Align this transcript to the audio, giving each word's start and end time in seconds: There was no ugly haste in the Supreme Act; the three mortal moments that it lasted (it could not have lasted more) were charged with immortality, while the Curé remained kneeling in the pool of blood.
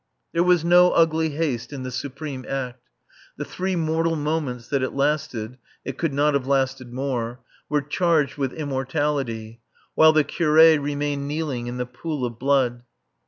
There 0.33 0.41
was 0.43 0.65
no 0.65 0.89
ugly 0.93 1.29
haste 1.29 1.71
in 1.71 1.83
the 1.83 1.91
Supreme 1.91 2.43
Act; 2.49 2.89
the 3.37 3.45
three 3.45 3.75
mortal 3.75 4.15
moments 4.15 4.67
that 4.69 4.81
it 4.81 4.95
lasted 4.95 5.59
(it 5.85 5.99
could 5.99 6.11
not 6.11 6.33
have 6.33 6.47
lasted 6.47 6.91
more) 6.91 7.39
were 7.69 7.83
charged 7.83 8.35
with 8.35 8.51
immortality, 8.51 9.61
while 9.93 10.11
the 10.11 10.23
Curé 10.23 10.81
remained 10.81 11.27
kneeling 11.27 11.67
in 11.67 11.77
the 11.77 11.85
pool 11.85 12.25
of 12.25 12.39
blood. 12.39 12.81